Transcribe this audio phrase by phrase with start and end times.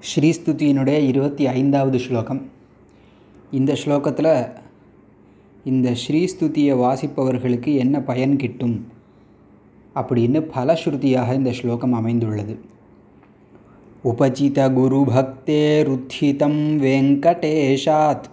[0.00, 2.50] ஸ்ரீஸ்துதியினுடைய இருபத்தி ஐந்தாவது ஸ்லோகம்.
[3.50, 4.52] இந்த ஸ்லோகத்தில்
[5.64, 8.86] இந்த ஸ்ரீஸ்துதியை வாசிப்பவர்களுக்கு என்ன பயன் கிட்டும்
[9.94, 12.58] அப்படின்னு பலஸ்ருதியாக இந்த ஸ்லோகம் அமைந்துள்ளது.
[14.04, 18.28] உபஜித குரு பக்தேருத்திதம் வெங்கடேஷாத்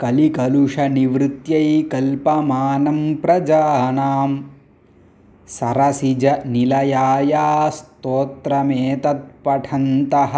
[0.00, 4.42] கலிகலுஷ நிவத்தியை கல்பமானம் பிரஜானாம்.
[5.47, 10.33] सरसिज निलयाया स्तोत्रमेतत् पठन्तः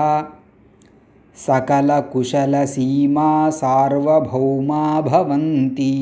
[1.37, 3.27] सकलकुशलसीमा
[3.59, 5.93] சார்வபௌமா பவந்தி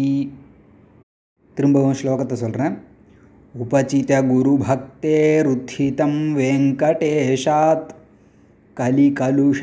[1.57, 2.75] திரும்பவும் ஸ்லோகத்தை சொல்கிறேன்
[3.55, 7.91] உபசித குரு பக்தேருத்திதம் வெங்கடேஷாத்
[8.77, 9.61] கலிகலுஷ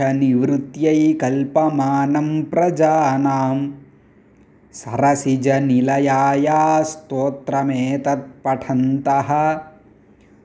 [4.82, 6.62] सरसिजनिलयाया
[6.92, 9.30] स्तोत्रमेतत्पठन्तः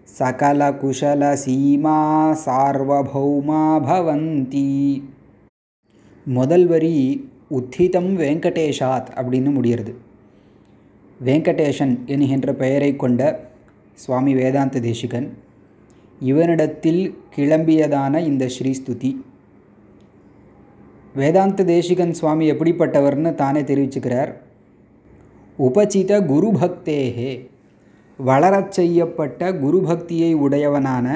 [0.08, 1.98] सकलकुशलसीमा
[2.44, 4.68] सार्वभौमा भवन्ति
[6.26, 9.92] முதல் வரி உத்திதம் வெங்கடேஷாத் அப்படின்னு முடிகிறது
[11.20, 13.50] வெங்கடேஷன் என்கின்ற பெயரை கொண்ட
[13.94, 15.42] சுவாமி வேதாந்த தேசிகன்
[16.20, 19.10] இவனிடத்தில் கிளம்பியதான இந்த ஸ்ரீஸ்துதி.
[21.20, 24.30] வேதாந்த தேசிகன் சுவாமி எப்படிப்பட்டவர்னு தானே தெரிவிச்சுக்கிறார்.
[25.66, 27.32] உபசித குரு பக்தேகே
[28.18, 31.06] வளரச் செய்யப்பட்ட குரு பக்தியை உடையவனான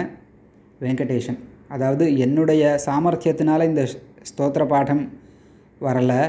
[0.84, 1.38] வெங்கடேஷன்
[1.74, 3.82] அதாவது என்னுடைய சாமர்த்தியத்தினால் இந்த
[4.30, 5.02] ஸ்தோத்திர பாடம்
[5.86, 6.20] வரலை.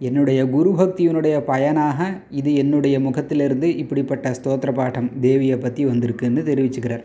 [0.00, 1.98] என்னுடைய குரு பக்தியினுடைய பயனாக
[2.40, 7.04] இது என்னுடைய முகத்திலிருந்து இப்படிப்பட்ட ஸ்தோத்திர பாடம் தேவியை பற்றி வந்திருக்குன்னு தெரிவிச்சுக்கிறார்.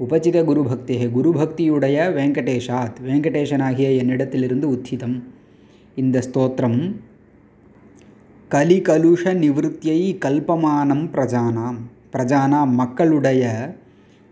[0.00, 2.96] உபஜித குருபக்தே குருபக்தியுடைய வெங்கடேஷாத்.
[3.06, 5.22] வெங்கடேஷனாகிய என்னிடத்திலிருந்து உத்திதம்.
[5.94, 6.92] இந்த ஸ்தோத்திரம்
[8.50, 11.76] கலிகலுஷ நிவத்தியை கல்பமானம் பிரஜானாம்.
[12.12, 13.74] பிரஜானா மக்களுடைய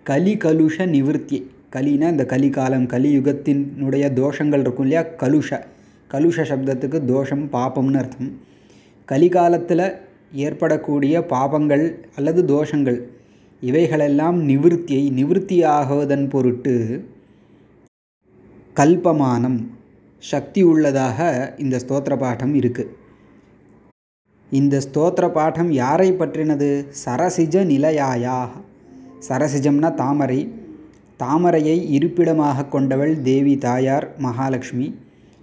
[0.06, 1.50] கலிகலுஷ நிவர்த்தி.
[1.72, 5.08] கலினா இந்த கலிகாலம் கலியுகத்தினுடைய தோஷங்கள் இருக்கும் இல்லையா?
[5.18, 5.60] கலுஷ.
[6.10, 8.40] கலுஷ சப்தத்துக்கு தோஷம் பாபம்னு அர்த்தம்.
[9.08, 9.94] கலிகாலத்தில்
[10.32, 13.00] ஏற்படக்கூடிய பாபங்கள் அல்லது தோஷங்கள்
[13.68, 16.74] இவைகளெல்லாம் நிவிருத்தியை நிவிருத்தியாகுவதன் பொருட்டு
[18.76, 19.58] கல்பமானம்
[20.22, 21.18] சக்தி உள்ளதாக
[21.64, 22.92] இந்த ஸ்தோத்திர பாடம் இருக்குது
[24.52, 26.68] இந்த ஸ்தோத்திர பாடம் யாரை பற்றினது?
[27.04, 28.50] சரசிஜ நிலையாயாக
[29.28, 30.40] சரசிஜம்னா தாமரை.
[31.22, 34.88] தாமரையை இருப்பிடமாக கொண்டவள் தேவி தாயார் மகாலட்சுமி.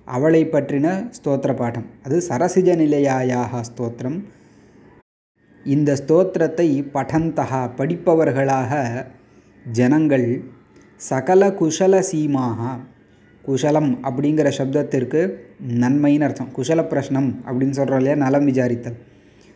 [0.08, 0.88] அவளை பற்றின
[1.18, 4.20] ஸ்தோத்திர பாடம் அது சரசிஜ நிலையாயாக ஸ்தோத்திரம்.
[5.64, 9.06] இந்த ஸ்தோத்திரத்தை படந்தகா படிப்பவர்களாக
[9.72, 10.44] ஜனங்கள்
[10.96, 12.80] சகல குஷல சீமாக
[13.48, 15.34] குஷலம் அப்படிங்கிற சப்தத்திற்கு
[15.68, 16.50] நன்மைன்னு அர்த்தம்.
[16.58, 18.16] குஷல பிரஷ்னம் அப்படின்னு சொல்கிறோம் இல்லையா?
[18.16, 18.98] நலம் விசாரித்தல்.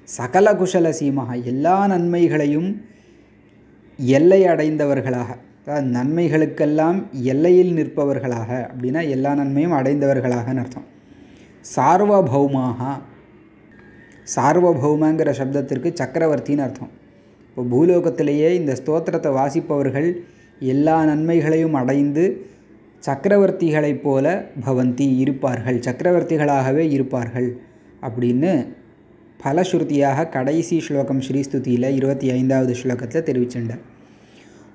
[0.04, 2.82] சகல குஷல சீமாக எல்லா நன்மைகளையும்
[3.98, 5.30] எல்லை அடைந்தவர்களாக
[5.68, 10.86] அதாவது நன்மைகளுக்கெல்லாம் எல்லையில் நிற்பவர்களாக அப்படின்னா எல்லா நன்மையும் அடைந்தவர்களாகன்னு அர்த்தம்.
[11.76, 13.00] சார்வபௌமாக
[14.34, 16.92] சார்வபௌமங்கிற சப்தத்திற்கு சக்கரவர்த்தின்னு அர்த்தம்.
[17.50, 20.10] இப்போ பூலோகத்திலேயே இந்த ஸ்தோத்திரத்தை வாசிப்பவர்கள்
[20.60, 22.24] எல்லா நன்மைகளையும் அடைந்து
[23.04, 24.26] சக்கரவர்த்திகளைப் போல
[24.66, 27.50] பவந்தி இருப்பார்கள் சக்கரவர்த்திகளாகவே இருப்பார்கள்
[28.02, 28.52] அப்படின்னு
[29.44, 33.84] பலஸ்ருதியாக கடைசி ஸ்லோகம் ஸ்ரீஸ்துதியில் இருபத்தி ஐந்தாவது ஸ்லோகத்தில் தெரிவிச்சுட்டார்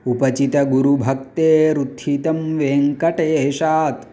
[0.07, 4.05] உபசித குரு பக்தேருத்திதம் வெங்கடேஷாத்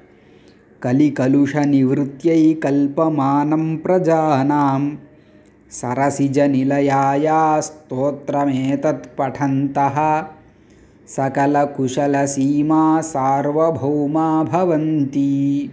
[0.81, 4.88] கலிகலுஷ நிவத்தியை கல்பமானம் பிரஜானாம்
[5.72, 10.26] सरसिजनिलयाया स्तोत्रमेतत्पठन्तः
[11.08, 15.70] सकलकुशलसीमा सार्वभौमा भवन्ति।